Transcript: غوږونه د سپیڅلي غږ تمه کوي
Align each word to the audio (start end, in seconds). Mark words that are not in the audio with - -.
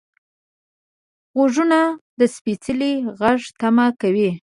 غوږونه 1.35 1.79
د 2.19 2.21
سپیڅلي 2.35 2.93
غږ 3.19 3.41
تمه 3.59 3.87
کوي 4.01 4.31